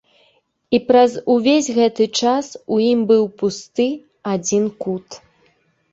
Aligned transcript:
І 0.75 0.79
праз 0.87 1.11
увесь 1.33 1.69
гэты 1.77 2.07
час 2.21 2.45
у 2.77 2.81
ім 2.91 2.99
быў 3.11 3.23
пусты 3.43 3.87
адзін 4.37 4.63
кут. 4.85 5.07